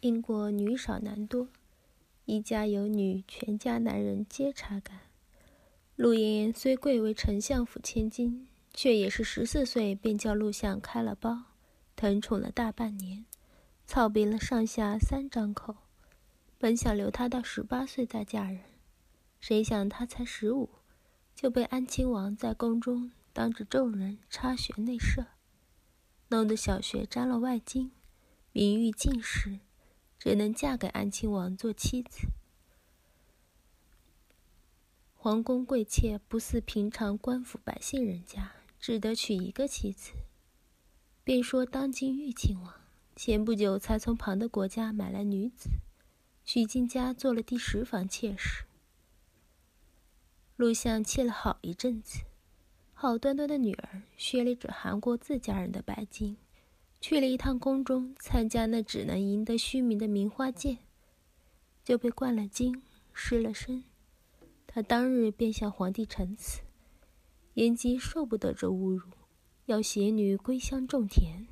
[0.00, 1.48] 英国女少男多，
[2.26, 5.00] 一家有女，全家男人皆查干。
[5.96, 11.44] 陆妍妍虽贵为丞相府千金，却也是十四岁便叫陆相开了包，
[11.96, 13.24] 疼宠了大半年，
[13.86, 15.74] 操逼了上下三张口。
[16.58, 18.60] 本想留她到十八岁再嫁人，
[19.40, 20.68] 谁想她才十五，
[21.34, 25.24] 就被安亲王在宫中当着众人插学内射，
[26.28, 27.90] 弄得小学沾了外经，
[28.52, 29.60] 名誉尽失。
[30.18, 32.28] 只能嫁给安亲王做妻子。
[35.14, 40.12] 皇宫贵妾不似平常官府百姓人家，只得娶一个妻子。
[41.24, 42.74] 便说当今玉亲王
[43.16, 45.70] 前不久才从旁的国家买来女子，
[46.44, 48.64] 娶进家做了第十房妾室。
[50.54, 52.22] 陆相气了好一阵子，
[52.94, 56.36] 好端端的女儿学了准韩国自家人的白金。
[57.00, 60.78] 去了一趟宫中，参加那只能赢得虚名的名花剑，
[61.84, 63.84] 就被灌了精，失了身。
[64.66, 66.62] 他当日便向皇帝陈词，
[67.54, 69.08] 燕姬受不得这侮辱，
[69.66, 71.46] 要携女归乡种田。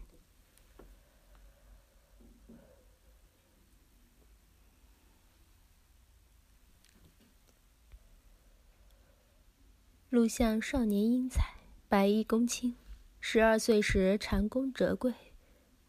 [10.11, 11.55] 陆相少年英才，
[11.89, 12.77] 白衣公卿，
[13.21, 15.13] 十二岁时蟾宫折桂。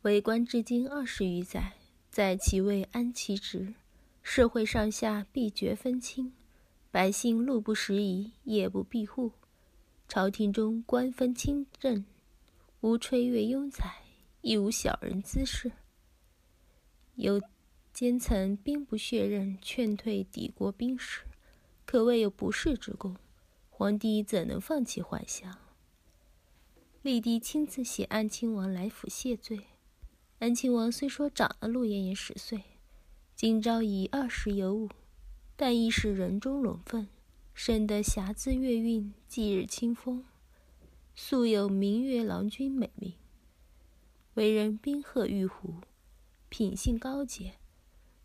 [0.05, 1.73] 为官至今二十余载，
[2.11, 3.73] 在其位安其职，
[4.21, 6.31] 社会上下必绝分清，
[6.91, 9.31] 百姓路不拾遗，夜不闭户，
[10.07, 12.05] 朝廷中官分清正，
[12.81, 14.03] 无吹阅庸才，
[14.41, 15.71] 亦无小人滋事。
[17.15, 17.41] 有
[17.91, 21.21] 奸臣兵不血刃劝退敌国兵士，
[21.83, 23.17] 可谓有不世之功。
[23.71, 25.57] 皇帝怎能放弃幻想？
[27.01, 29.61] 立帝亲自写安亲王来府谢罪。
[30.39, 32.61] 安亲王虽说长了陆妍妍十岁，
[33.35, 34.89] 今朝已二十有五，
[35.55, 37.07] 但亦是人中龙凤，
[37.53, 40.25] 生得霞姿月韵，霁日清风，
[41.15, 43.13] 素有“明月郎君”美名。
[44.33, 45.75] 为人宾鹤玉壶，
[46.49, 47.53] 品性高洁，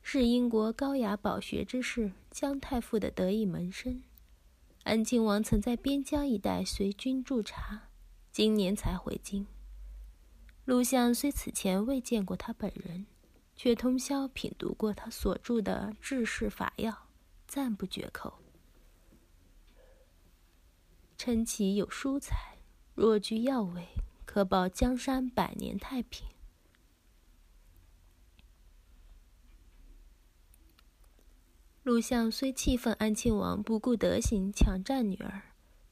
[0.02, 4.02] 是英国高雅饱学之士姜太傅的得意门生。
[4.82, 7.88] 安亲王曾在边疆一带随军驻扎，
[8.32, 9.46] 今年才回京。
[10.70, 13.04] 陆相虽此前未见过他本人，
[13.56, 17.08] 却通宵品读过他所著的治世法要，
[17.48, 18.38] 赞不绝口，
[21.18, 22.58] 称其有书才，
[22.94, 23.88] 若居要位，
[24.24, 26.28] 可保江山百年太平。
[31.82, 35.42] 陆相虽气愤安亲王不顾德行抢占女儿，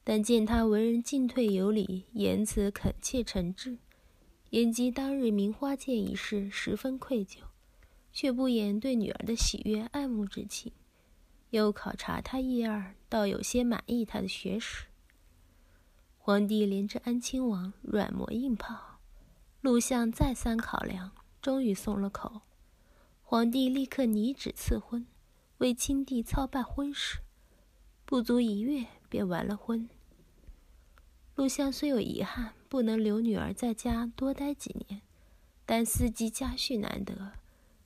[0.05, 3.78] 但见他为人进退有礼，言辞恳切诚挚。
[4.50, 7.41] 延吉当日名花剑一事，十分愧疚，
[8.12, 10.72] 却不言对女儿的喜悦爱慕之情。
[11.50, 14.86] 又考察他一二，倒有些满意他的学识。
[16.16, 18.98] 皇帝连着安亲王软磨硬泡，
[19.60, 22.41] 陆相再三考量，终于松了口。
[23.22, 25.06] 皇帝立刻拟旨赐婚，
[25.59, 27.19] 为亲弟操办婚事，
[28.06, 29.88] 不足一月便完了婚。
[31.38, 32.53] 陆相虽有遗憾。
[32.69, 35.00] 不能留女儿在家多待几年，
[35.65, 37.32] 但司机家婿难得，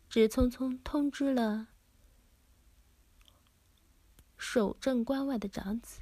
[0.08, 1.68] 只匆匆通知了
[4.36, 6.00] 守镇关外的长子，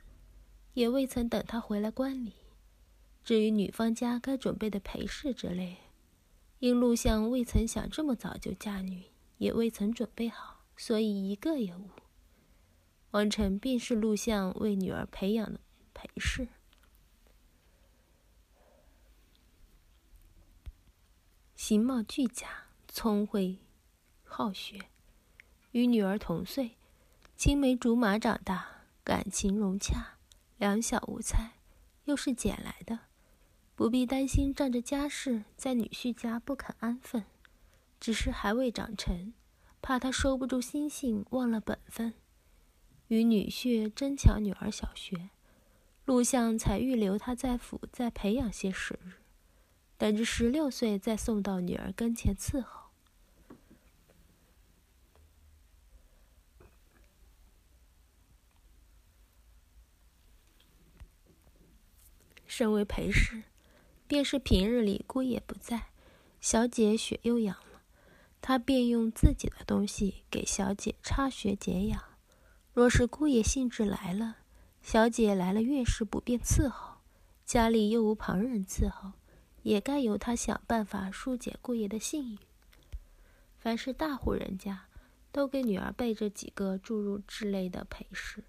[0.72, 2.32] 也未曾等他回来观礼。
[3.22, 5.76] 至于女方家该准备的陪侍之类，
[6.60, 9.02] 因陆相未曾想这么早就嫁女，
[9.36, 11.90] 也未曾准备好，所以一个也无。
[13.10, 15.60] 王成便是陆相为女儿培养的
[15.92, 16.48] 陪侍。
[21.62, 22.48] 形貌俱佳，
[22.88, 23.58] 聪慧
[24.24, 24.78] 好学，
[25.72, 26.78] 与女儿同岁，
[27.36, 30.16] 青梅竹马长大，感情融洽，
[30.56, 31.58] 两小无猜，
[32.04, 33.00] 又是捡来的，
[33.74, 37.26] 不必担心仗着家世在女婿家不肯安分，
[38.00, 39.34] 只是还未长成，
[39.82, 42.14] 怕他收不住心性，忘了本分，
[43.08, 45.28] 与女婿争抢女儿小学，
[46.06, 49.12] 陆相才预留他在府再培养些时日。
[50.00, 52.88] 等着十六岁再送到女儿跟前伺候。
[62.46, 63.42] 身为陪侍，
[64.06, 65.88] 便是平日里姑爷不在，
[66.40, 67.82] 小姐血又痒了，
[68.40, 72.02] 他便用自己的东西给小姐擦血解痒。
[72.72, 74.38] 若是姑爷兴致来了，
[74.80, 77.00] 小姐来了，越是不便伺候，
[77.44, 79.12] 家里又无旁人伺候。
[79.62, 82.38] 也该由他想办法疏解姑爷的性欲。
[83.58, 84.86] 凡是大户人家，
[85.30, 88.44] 都给女儿备着几个诸如之类的陪侍，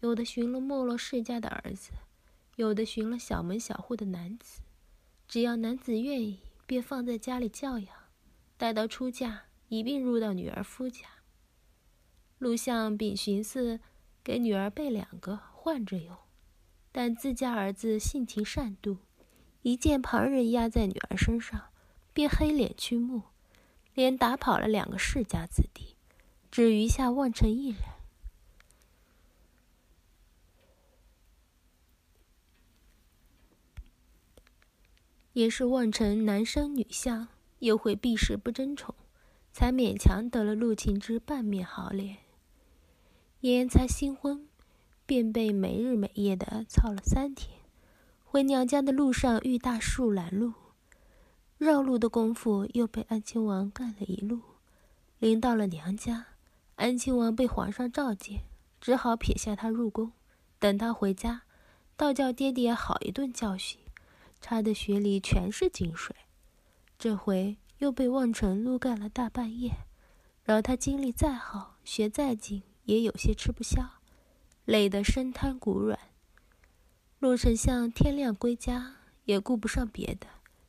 [0.00, 1.92] 有的寻了没落世家的儿子，
[2.56, 4.60] 有的寻了小门小户的男子，
[5.26, 7.88] 只要男子愿意，便放在家里教养，
[8.58, 11.06] 待到出嫁，一并入到女儿夫家。
[12.38, 13.80] 陆相秉寻思
[14.22, 16.16] 给女儿备两个换着用，
[16.90, 18.98] 但自家儿子性情善妒，
[19.62, 21.68] 一见旁人压在女儿身上，
[22.12, 23.22] 便黑脸屈目，
[23.94, 25.94] 连打跑了两个世家子弟，
[26.50, 27.78] 只余下望尘一人。
[35.32, 37.28] 也是望尘男生女相，
[37.60, 38.94] 又会避世不争宠，
[39.52, 42.18] 才勉强得了陆晴之半面好脸。
[43.40, 44.46] 妍妍才新婚，
[45.06, 47.61] 便被没日没夜的操了三天。
[48.32, 50.54] 回娘家的路上遇大树拦路，
[51.58, 54.40] 绕路的功夫又被安亲王干了一路。
[55.18, 56.28] 临到了娘家，
[56.76, 58.44] 安亲王被皇上召见，
[58.80, 60.12] 只好撇下他入宫。
[60.58, 61.42] 等他回家，
[61.94, 63.78] 倒叫爹爹好一顿教训，
[64.40, 66.16] 插的血里全是井水。
[66.98, 69.72] 这回又被望尘撸干了大半夜，
[70.42, 72.62] 饶他精力再好，学再精。
[72.84, 73.82] 也有些吃不消，
[74.64, 75.98] 累得身瘫骨软。
[77.22, 78.96] 陆丞相天亮归家，
[79.26, 80.26] 也顾不上别的，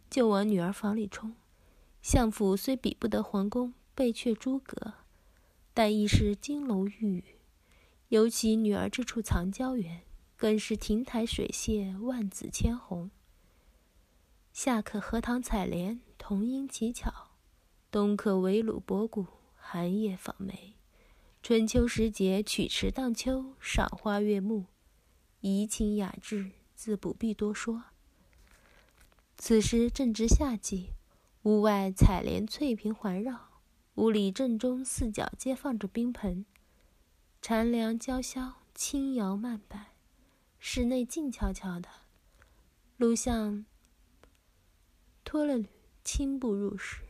[0.07, 1.33] 就往女儿房里冲。
[1.99, 4.93] 相府虽比不得皇宫贝阙诸阁，
[5.73, 7.23] 但亦是金楼玉宇。
[8.09, 10.03] 尤其女儿这处藏娇园，
[10.37, 13.09] 更是亭台水榭，万紫千红。
[14.51, 17.31] 夏可荷塘采莲，童音乞巧；
[17.89, 20.75] 冬可围炉博古，寒夜访梅。
[21.41, 24.65] 春秋时节，曲池荡秋，赏花悦目，
[25.45, 27.83] 怡情雅致，自不必多说。
[29.37, 30.91] 此时正值夏季，
[31.41, 33.49] 屋外采莲翠屏环绕，
[33.95, 36.45] 屋里正中四角皆放着冰盆，
[37.41, 39.95] 蝉凉娇箫，轻摇慢摆，
[40.59, 41.89] 室内静悄悄的。
[42.95, 43.65] 陆相
[45.25, 45.67] 脱了履，
[46.05, 47.03] 轻步入室，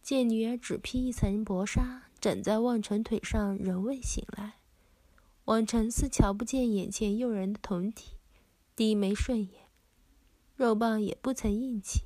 [0.00, 2.04] 见女儿只披一层薄纱。
[2.18, 4.54] 枕在望尘腿上，仍未醒来。
[5.44, 8.12] 望尘似瞧不见眼前诱人的酮体，
[8.74, 9.68] 低眉顺眼，
[10.56, 12.04] 肉棒也不曾硬起。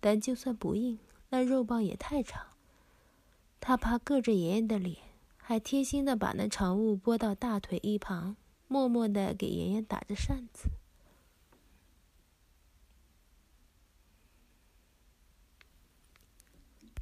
[0.00, 0.98] 但就算不硬，
[1.30, 2.48] 那肉棒也太长，
[3.58, 4.98] 他怕硌着妍妍的脸，
[5.38, 8.36] 还贴心的把那长物拨到大腿一旁，
[8.68, 10.68] 默默的给妍妍打着扇子。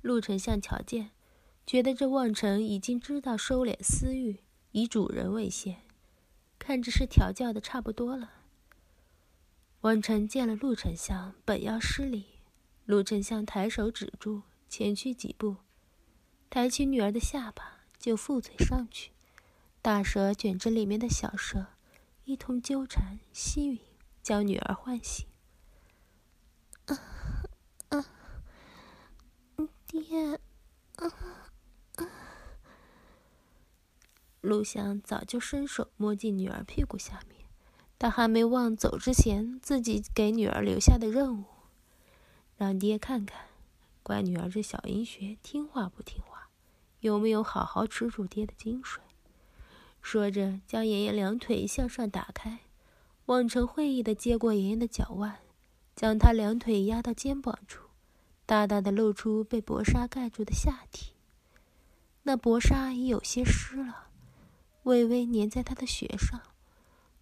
[0.00, 1.11] 陆丞相瞧见。
[1.64, 4.40] 觉得这望尘已经知道收敛私欲，
[4.73, 5.83] 以主人为先，
[6.59, 8.33] 看着是调教的差不多了。
[9.83, 12.41] 望尘见了陆丞相，本要施礼，
[12.87, 15.57] 陆丞相抬手止住，前去几步，
[16.49, 19.11] 抬起女儿的下巴就覆嘴上去，
[19.82, 21.67] 大蛇卷着里面的小蛇，
[22.25, 23.81] 一同纠缠吸吮，
[24.23, 25.27] 将女儿唤醒。
[26.87, 26.96] 啊
[27.89, 28.06] 啊，
[29.87, 30.41] 爹，
[30.96, 31.42] 啊。
[34.43, 37.46] 陆相早就伸手摸进女儿屁股下面，
[37.96, 41.44] 他还没忘走之前自己给女儿留下的任务，
[42.56, 43.46] 让爹看看，
[44.03, 46.49] 乖女儿这小阴穴听话不听话，
[46.99, 49.01] 有没有好好吃住爹的精水。
[50.03, 52.58] 说着，将妍妍两腿向上打开，
[53.27, 55.39] 望尘会意的接过妍妍的脚腕，
[55.94, 57.87] 将她两腿压到肩膀处，
[58.44, 61.13] 大大的露出被薄纱盖住的下体。
[62.25, 64.08] 那薄纱已有些湿了。
[64.84, 66.41] 微微粘在他的血上，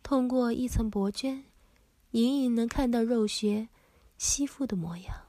[0.03, 1.43] 通过一层薄绢，
[2.13, 3.69] 隐隐能看到肉穴
[4.17, 5.27] 吸附的模样。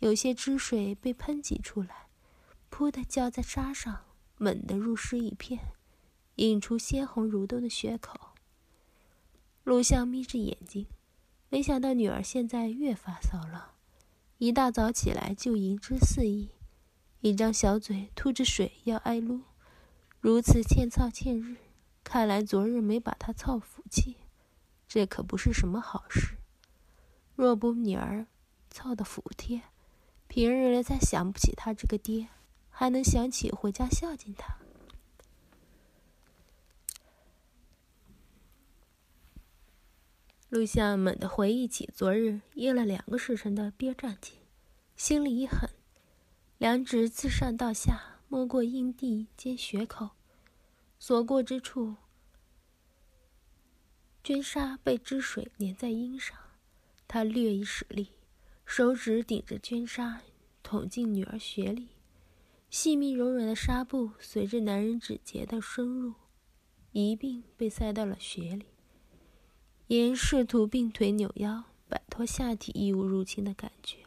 [0.00, 2.08] 有些汁水被喷挤出来，
[2.70, 4.04] 噗的浇在纱上，
[4.36, 5.72] 猛地入湿一片，
[6.36, 8.18] 引出鲜红蠕动的血口。
[9.64, 10.86] 陆相眯着眼睛，
[11.48, 13.72] 没想到女儿现在越发骚了，
[14.38, 16.50] 一大早起来就淫之肆意，
[17.20, 19.40] 一张小嘴吐着水要挨撸，
[20.20, 21.56] 如此欠操欠日。
[22.12, 24.16] 看来昨日没把他操服气，
[24.88, 26.38] 这可不是什么好事。
[27.36, 28.26] 若不女儿
[28.68, 29.62] 操的服帖，
[30.26, 32.26] 平日里再想不起他这个爹，
[32.68, 34.56] 还能想起回家孝敬他。
[40.48, 44.34] 陆相猛地回忆起昨日噎了两个时辰的憋战劲，
[44.96, 45.70] 心里一狠，
[46.58, 50.10] 两指自上到下摸过阴蒂兼血口，
[51.02, 51.96] 所过之处，
[54.22, 56.36] 绢纱被汁水粘在阴上，
[57.08, 58.10] 他略一使力，
[58.66, 60.20] 手指顶着绢纱
[60.62, 61.88] 捅进女儿血里，
[62.68, 66.12] 细密柔软的纱布随着男人指节的深入，
[66.92, 68.66] 一并被塞到了血里。
[69.86, 74.04] 言试图并腿扭腰，摆脱下体异物入侵的感觉，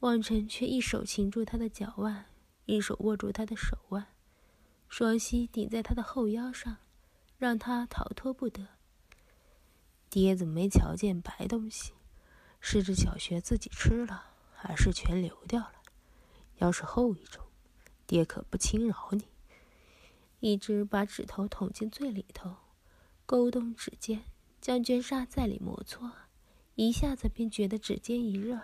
[0.00, 2.26] 望尘却一手擒住他的脚腕，
[2.66, 4.06] 一手握住他的手腕，
[4.88, 6.78] 双膝顶在他的后腰上，
[7.38, 8.66] 让他逃脱不得。
[10.08, 11.92] 爹怎么没瞧见白东西？
[12.60, 15.74] 是这小学自己吃了，还是全流掉了？
[16.56, 17.44] 要是后一种，
[18.06, 19.26] 爹可不轻饶你。
[20.40, 22.56] 一只把指头捅进最里头，
[23.24, 24.24] 勾动指尖。
[24.58, 26.10] 将绢纱在里摩搓，
[26.74, 28.60] 一下子便觉得指尖一热，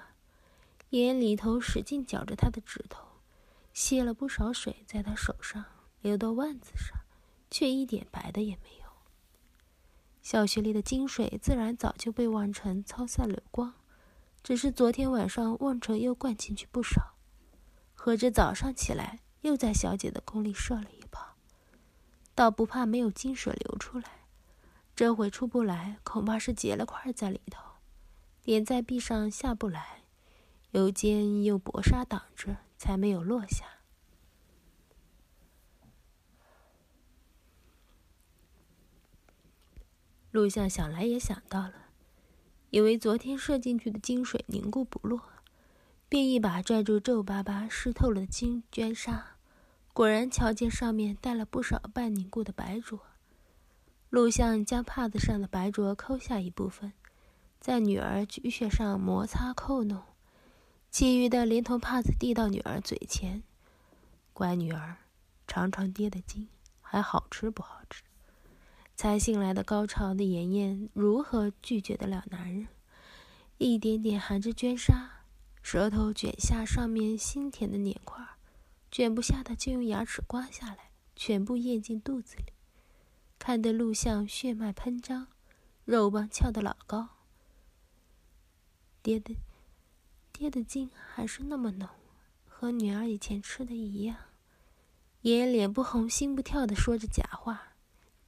[0.90, 3.06] 眼里头使劲绞着他的指头，
[3.72, 5.64] 泄了不少水在他手上，
[6.02, 6.98] 流到腕子上，
[7.50, 8.82] 却一点白的也没有。
[10.20, 13.74] 小穴里的金水自然早就被望尘操散了光，
[14.42, 17.14] 只是昨天晚上望尘又灌进去不少，
[17.94, 21.36] 合着早上起来又在小姐的宫里射了一炮，
[22.34, 24.26] 倒不怕没有金水流出来。
[24.94, 27.62] 这回出不来，恐怕是结了块在里头，
[28.42, 30.02] 点在壁上下不来，
[30.72, 33.81] 油煎又薄纱挡着，才没有落下。
[40.32, 41.74] 陆相想来也想到了，
[42.70, 45.20] 以为昨天射进去的金水凝固不落，
[46.08, 49.36] 便一把拽住皱巴巴湿透了的金绢纱，
[49.92, 52.98] 果然瞧见上面带了不少半凝固的白浊。
[54.08, 56.94] 陆相将帕子上的白浊抠下一部分，
[57.60, 60.02] 在女儿菊穴上摩擦扣弄，
[60.90, 63.42] 其余的连同帕子递到女儿嘴前。
[64.32, 64.96] 乖女儿，
[65.46, 66.48] 尝尝爹的精，
[66.80, 68.02] 还好吃不好吃？
[68.96, 72.68] 才醒来的高潮的妍妍如何拒绝得了男人？
[73.58, 75.24] 一点点含着绢纱，
[75.62, 78.24] 舌头卷下上面腥甜的黏块，
[78.90, 82.52] 卷不下的就用牙齿刮下来，全部咽进肚子里。
[83.38, 85.26] 看得陆相血脉喷张，
[85.84, 87.08] 肉棒翘得老高。
[89.02, 89.34] 爹的，
[90.32, 91.88] 爹的精还是那么浓，
[92.46, 94.16] 和女儿以前吃的一样。
[95.22, 97.71] 爷爷脸不红心不跳的说着假话。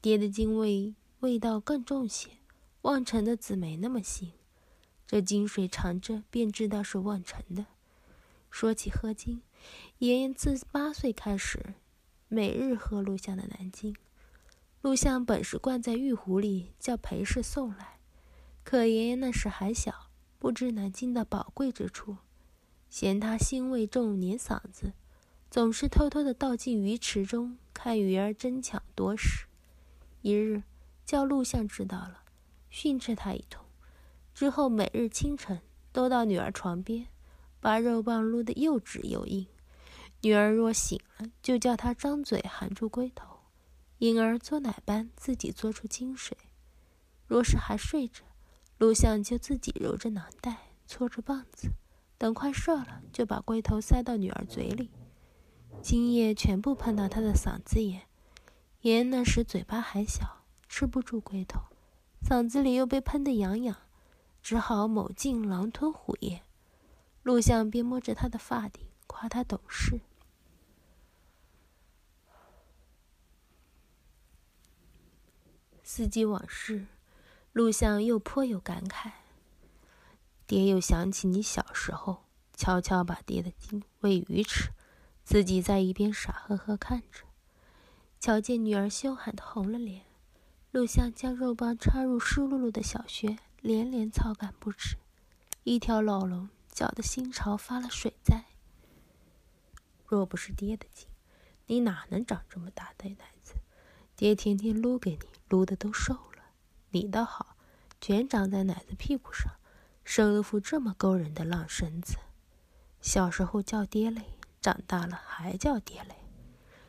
[0.04, 2.32] 爹的精味味道更重些，
[2.82, 4.32] 望尘的子没那么腥。
[5.06, 7.64] 这精水尝着便知道是望尘的。
[8.50, 9.40] 说起喝精，
[10.00, 11.72] 爷爷自八岁开始，
[12.28, 13.96] 每日喝陆相的南京。
[14.82, 17.98] 陆相本是灌在玉壶里，叫裴氏送来。
[18.62, 22.18] 可爷爷那时还小，不知南京的宝贵之处，
[22.90, 24.92] 嫌他腥味重，黏嗓子，
[25.50, 29.46] 总是偷偷的倒进鱼池中，看鱼儿争抢夺食。
[30.24, 30.62] 一日，
[31.04, 32.22] 叫陆相知道了，
[32.70, 33.62] 训斥他一通。
[34.32, 35.60] 之后每日清晨
[35.92, 37.08] 都到女儿床边，
[37.60, 39.46] 把肉棒撸得又直又硬。
[40.22, 43.40] 女儿若醒了，就叫他张嘴含住龟头。
[43.98, 46.34] 婴儿做奶般自己做出精水，
[47.26, 48.24] 若是还睡着，
[48.78, 51.68] 陆相就自己揉着囊袋，搓着棒子，
[52.16, 54.88] 等快射了，就把龟头塞到女儿嘴里，
[55.82, 58.04] 精液全部喷到她的嗓子眼。
[58.84, 61.58] 爷那时嘴巴还小，吃不住龟头，
[62.20, 63.74] 嗓子里又被喷得痒痒，
[64.42, 66.42] 只好某劲狼吞虎咽。
[67.22, 70.02] 陆相边摸着他的发顶，夸他懂事。
[75.82, 76.86] 思及往事，
[77.54, 79.12] 陆相又颇有感慨。
[80.46, 82.24] 爹又想起你小时候，
[82.54, 84.72] 悄悄把爹的精喂鱼吃，
[85.24, 87.24] 自己在一边傻呵呵看着。
[88.24, 90.06] 瞧见女儿羞喊的红了脸，
[90.70, 94.96] 陆相将肉棒插入湿漉漉的小穴，连连操感不止，
[95.62, 98.46] 一条老龙搅得心潮发了水灾。
[100.06, 101.06] 若不是爹的精，
[101.66, 103.56] 你哪能长这么大的奶子？
[104.16, 105.28] 爹天天撸给你。
[105.50, 106.44] 撸的都瘦了，
[106.92, 107.58] 你倒好，
[108.00, 109.52] 全长在奶子屁股上，
[110.02, 112.16] 生了副这么勾人的浪身子。
[113.02, 114.22] 小时候叫爹嘞，
[114.62, 116.14] 长大了还叫爹嘞。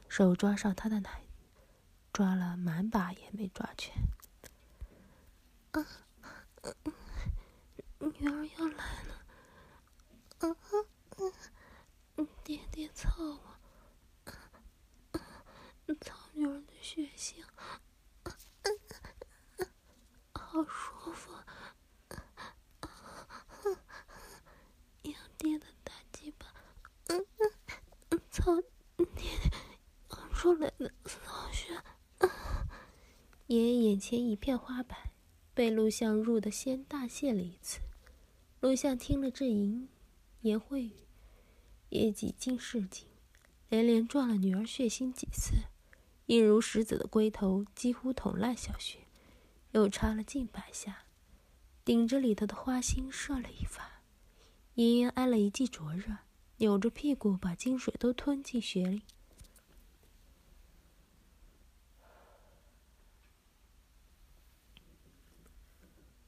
[0.08, 1.25] 手抓上他的奶，
[2.16, 3.94] 抓了满把也没抓全。
[5.72, 5.86] 啊，
[8.00, 9.26] 女儿要来了，
[10.38, 13.60] 啊啊爹爹操我，
[16.00, 17.44] 操女儿的血性，
[20.32, 21.34] 好舒服，
[25.02, 26.48] 用爹的大鸡巴，
[28.32, 28.56] 操
[28.96, 29.52] 爹爹，
[30.34, 30.90] 出来了。
[33.48, 35.12] 爷爷眼前一片花白，
[35.54, 37.80] 被录像入的先大谢了一次。
[38.60, 39.88] 录像听了这淫
[40.42, 40.94] 言秽语，
[41.90, 43.06] 也几近市井，
[43.70, 45.58] 连连撞了女儿血心几次，
[46.26, 49.02] 硬如石子的龟头几乎捅烂小穴，
[49.74, 51.04] 又插了近百下，
[51.84, 54.02] 顶着里头的花心射了一发。
[54.74, 56.18] 妍妍挨了一记灼热，
[56.58, 59.04] 扭着屁股把金水都吞进血里。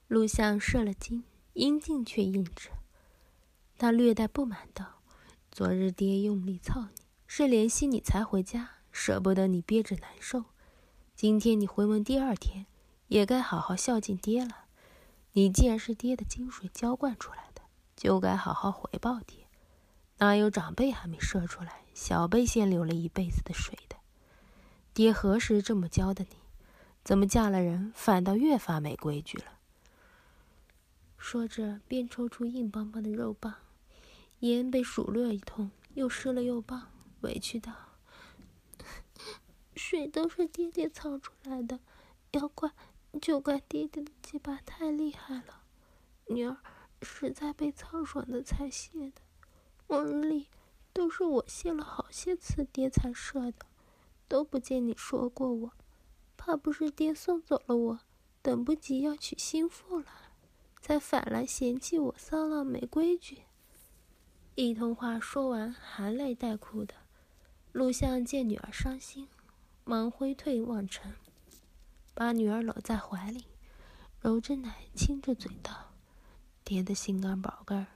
[0.07, 2.71] 录像射了精，阴茎却硬着。
[3.77, 5.01] 他略带不满道
[5.51, 10.45] ：“昨日爹用力操你，是怜惜你才回家，舍不得你憋着难受。
[11.13, 12.67] 今天你回门第二天，
[13.07, 14.65] 也该好好孝敬爹了。
[15.33, 17.61] 你既然是爹的精水浇灌出来的，
[17.97, 19.47] 就该好好回报爹。
[20.19, 23.97] 哪有长辈还没射出来，小辈先流了一辈子的水的？
[24.93, 26.37] 爹何时这么教的你？
[27.03, 29.45] 怎么嫁了人，反倒越发没规矩了？”
[31.17, 33.55] 说着，便抽出硬邦邦的肉棒，
[34.39, 37.73] 烟被数落一通，又湿了又棒，委屈道
[39.75, 41.79] ：“水都是爹爹操出来的，
[42.31, 42.71] 要怪
[43.21, 45.63] 就怪爹爹的鸡巴太厉害了，
[46.27, 46.57] 女儿
[47.01, 49.21] 实在被操爽的才泄的。
[49.87, 50.47] 往日里
[50.93, 53.65] 都是我泄了好些次，爹才射的，
[54.27, 55.71] 都不见你说过我，
[56.37, 57.99] 怕不是爹送走了我，
[58.41, 60.05] 等不及要娶新妇了。”
[60.87, 63.39] 才反来嫌弃我骚浪没规矩。
[64.55, 66.93] 一通话说完，含泪带哭的。
[67.73, 69.27] 录像见女儿伤心，
[69.83, 71.13] 忙挥退望尘，
[72.13, 73.43] 把女儿搂在怀里，
[74.21, 75.91] 揉着奶，亲着嘴道
[76.63, 77.87] ：“爹的心肝宝贝儿，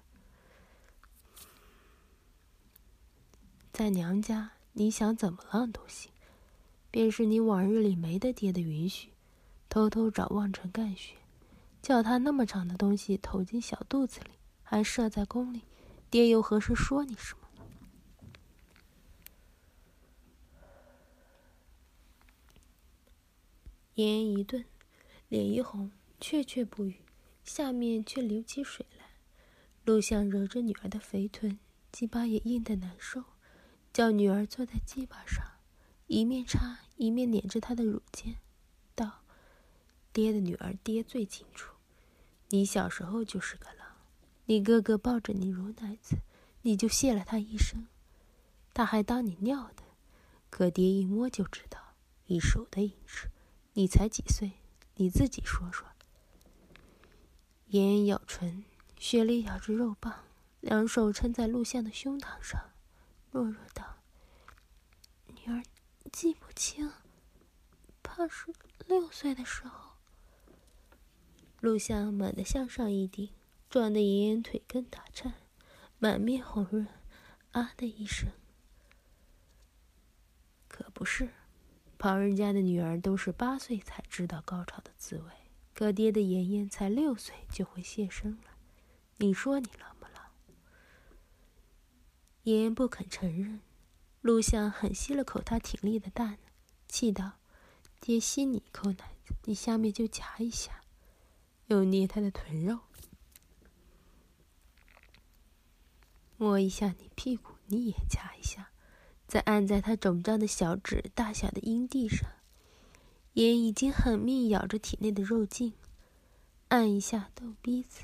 [3.71, 6.11] 在娘家你想怎么浪都行，
[6.91, 9.11] 便是你往日里没得爹的允许，
[9.69, 11.15] 偷偷找望尘干学。”
[11.81, 15.63] 叫他那么长的东西投进小肚子里，还射在宫里，
[16.09, 17.47] 爹又何时说你什么？
[23.95, 24.63] 言一顿，
[25.27, 27.01] 脸一红，却却不语，
[27.43, 29.05] 下面却流起水来。
[29.83, 31.57] 陆相揉着女儿的肥臀，
[31.91, 33.23] 鸡巴也硬得难受，
[33.91, 35.43] 叫女儿坐在鸡巴上，
[36.05, 38.35] 一面插一面捻着她的乳尖，
[38.93, 39.23] 道。
[40.13, 41.70] 爹的女儿，爹最清楚。
[42.53, 43.87] 你小时候就是个狼，
[44.45, 46.17] 你哥哥抱着你如奶子，
[46.63, 47.87] 你就谢了他一声，
[48.73, 49.83] 他还当你尿的。
[50.49, 53.29] 可爹一摸就知道，一手的影子。
[53.73, 54.51] 你才几岁？
[54.95, 55.87] 你自己说说。
[57.67, 58.65] 妍妍咬唇，
[58.99, 60.25] 雪里咬着肉棒，
[60.59, 62.59] 两手撑在录像的胸膛上，
[63.31, 63.95] 弱弱道
[65.33, 65.63] ：“女儿
[66.11, 66.91] 记不清，
[68.03, 68.53] 怕是
[68.85, 69.90] 六岁的时候。”
[71.61, 73.29] 录像猛地向上一顶，
[73.69, 75.35] 撞得妍妍腿根打颤，
[75.99, 76.87] 满面红润，
[77.51, 78.31] 啊的一声。
[80.67, 81.29] 可不是，
[81.99, 85.31] 旁人家的女儿都是八岁才知道高潮的滋味，
[85.75, 88.57] 可爹的妍妍才六岁就会现身了。
[89.17, 90.31] 你说你浪不浪？
[92.41, 93.61] 妍妍不肯承认，
[94.21, 96.39] 录像狠吸了口她挺立的蛋，
[96.87, 97.33] 气道
[98.01, 100.80] ：“爹吸你一口奶子，你下面就夹一下。”
[101.71, 102.79] 又捏他的臀肉，
[106.35, 108.71] 摸一下你屁股，你也夹一下，
[109.25, 112.29] 再按在他肿胀的小指大小的阴蒂上。
[113.31, 115.73] 也已经狠命咬着体内的肉茎，
[116.67, 118.01] 按一下逗鼻子。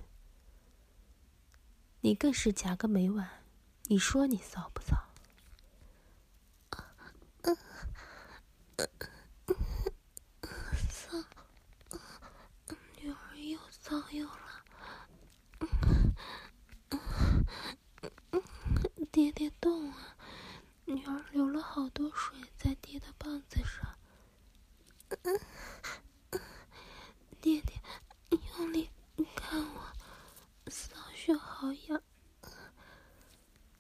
[2.00, 3.30] 你更是夹个没完，
[3.88, 4.96] 你说你骚不骚？
[13.90, 14.66] 早有了，
[19.14, 20.18] 爹爹动啊！
[20.84, 23.98] 女儿流了好多水在爹的棒子上，
[27.40, 27.82] 爹爹
[28.58, 28.90] 用力
[29.38, 29.94] 看我，
[30.70, 32.02] 骚穴好痒。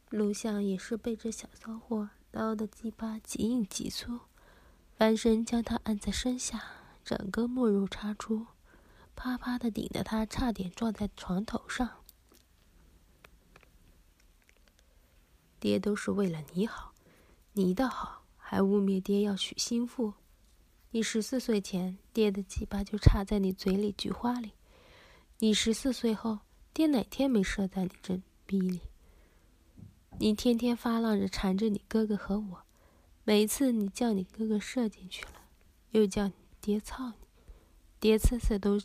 [0.08, 4.22] 录像也是被这小骚货挠得鸡巴极硬极粗，
[4.96, 6.64] 翻身将他按在身下，
[7.04, 8.48] 整个没入插出。
[9.18, 11.90] 啪啪的顶得他差点撞在床头上。
[15.60, 16.94] 爹都是为了你好，
[17.54, 20.14] 你倒好，还污蔑爹要娶心腹。
[20.92, 24.52] 你十四岁前，爹的鸡巴就插在你嘴里菊花里；
[25.40, 26.40] 你十四岁后，
[26.72, 28.82] 爹哪天没射在你这逼里？
[30.20, 32.64] 你天天发浪着缠着你哥哥和我，
[33.24, 35.42] 每次你叫你哥哥射进去了，
[35.90, 37.28] 又叫你爹操你，
[38.00, 38.80] 爹次次都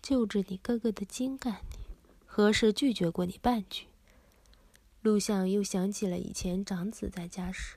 [0.00, 1.78] 就着你哥哥的筋干你，
[2.26, 3.86] 何时拒绝过你半句？
[5.02, 7.76] 陆相又想起了以前长子在家时，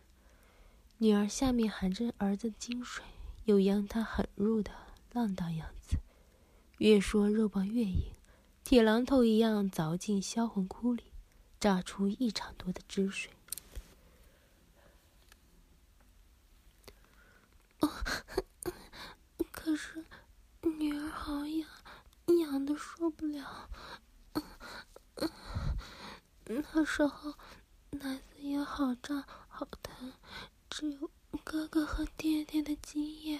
[0.98, 3.04] 女儿下面含着儿子的精水，
[3.46, 4.72] 又央他狠入的
[5.14, 5.98] 浪荡样子，
[6.80, 8.14] 越说肉棒越硬，
[8.64, 11.04] 铁榔头一样凿进销魂窟里。
[11.60, 13.30] 榨出一场多的汁水。
[19.52, 20.04] 可是
[20.80, 21.70] 女儿好痒，
[22.42, 23.70] 痒的受不了。
[26.46, 27.34] 那时候
[27.92, 30.14] 奶子也好胀好疼，
[30.70, 31.10] 只有
[31.44, 33.40] 哥哥和爹爹的精液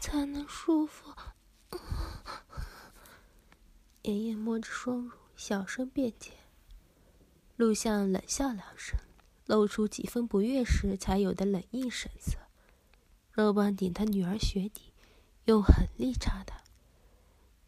[0.00, 1.12] 才能舒服。
[4.02, 6.32] 爷爷摸着双乳，小声辩解。
[7.56, 8.98] 陆相冷笑两声，
[9.46, 12.38] 露出几分不悦时才有的冷硬神色。
[13.32, 14.92] 肉棒顶他女儿血底，
[15.44, 16.62] 用狠力插他。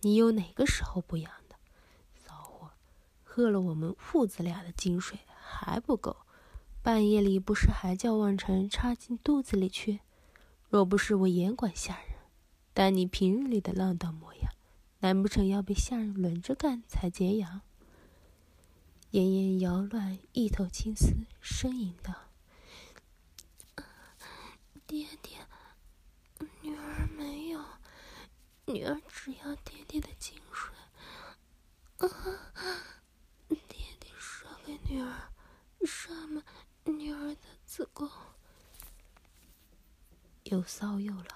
[0.00, 1.56] 你有哪个时候不痒的？
[2.14, 2.70] 骚货，
[3.22, 6.16] 喝了我们父子俩的精水还不够，
[6.82, 10.00] 半夜里不是还叫望尘插进肚子里去？
[10.68, 12.16] 若不是我严管下人，
[12.74, 14.52] 但你平日里的浪荡模样。
[15.00, 17.60] 难不成要被下人轮着干才解痒？
[19.10, 22.14] 妍妍摇乱一头青丝，呻吟道
[24.86, 25.38] ：“爹爹，
[26.62, 27.60] 女儿没有，
[28.66, 30.74] 女儿只要爹爹的精水。
[33.48, 35.30] 爹爹射给女儿，
[35.84, 36.44] 射满
[36.84, 38.10] 女儿的子宫。”
[40.44, 41.26] 又骚又浪，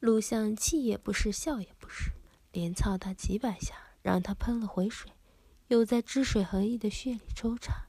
[0.00, 2.12] 陆相气也不是，笑也不是。
[2.52, 5.12] 连操他几百下，让他喷了回水，
[5.68, 7.86] 又在汁水横溢的血里抽插。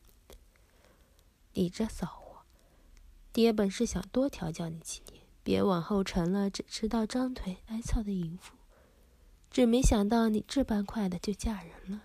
[1.53, 2.43] 你这骚货，
[3.33, 8.53] 爹本是想多调教你几年，别往后成了只知道张腿挨操的淫妇。
[9.51, 12.03] 只没想到你这般快的就嫁人了。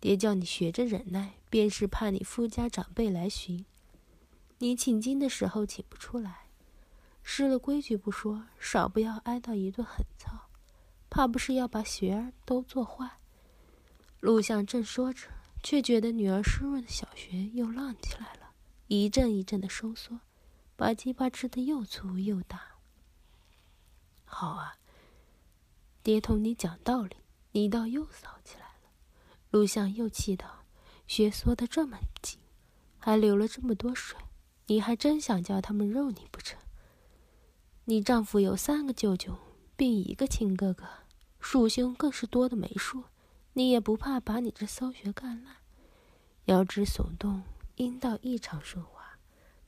[0.00, 3.66] 爹叫你学着忍耐，便是怕你夫家长辈来寻，
[4.58, 6.46] 你请经的时候请不出来，
[7.22, 10.48] 失了规矩不说，少不要挨到一顿狠操。
[11.10, 13.18] 怕不是要把学儿都做坏？
[14.20, 15.28] 陆相正说着，
[15.62, 18.52] 却觉得女儿湿润的小穴又浪起来了，
[18.86, 20.20] 一阵一阵的收缩，
[20.76, 22.62] 把鸡巴吃得又粗又大。
[24.24, 24.76] 好啊，
[26.02, 27.16] 爹同你讲道理，
[27.52, 28.90] 你倒又骚起来了。
[29.50, 30.64] 陆相又气道
[31.06, 32.38] ：“穴缩得这么紧，
[32.98, 34.18] 还流了这么多水，
[34.66, 36.58] 你还真想叫他们肉你不成？
[37.84, 39.38] 你丈夫有三个舅舅。”
[39.80, 40.84] 并一个亲哥哥，
[41.40, 43.04] 属兄更是多的没数。
[43.54, 45.56] 你也不怕把你这骚穴干烂？
[46.44, 47.42] 腰肢耸动，
[47.76, 49.16] 阴道异常顺滑，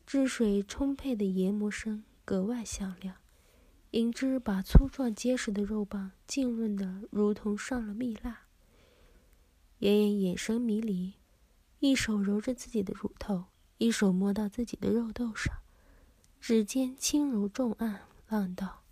[0.04, 3.16] 汁水充沛的研磨声格外响亮，
[3.92, 8.46] 银枝把粗壮结实的肉棒浸润的如同上了蜜蜡。
[9.80, 11.12] 妍妍眼神迷离，
[11.78, 13.44] 一手揉着自己的乳头，
[13.76, 15.54] 一手摸到自己的肉豆上，
[16.40, 18.82] 指尖轻柔重按，浪道。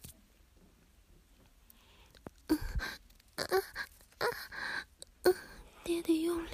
[2.49, 2.59] 嗯，
[3.37, 3.63] 嗯，
[5.23, 5.35] 嗯
[5.83, 6.51] 爹爹用力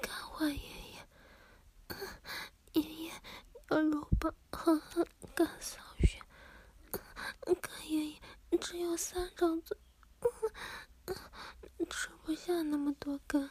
[0.00, 1.06] 干坏爷爷，
[2.82, 3.12] 爷爷
[3.68, 5.06] 要肉棒狠狠
[5.36, 6.18] 干扫穴，
[7.42, 8.18] 干爷爷
[8.58, 9.76] 只有三张嘴，
[11.90, 13.50] 吃不下那么多根。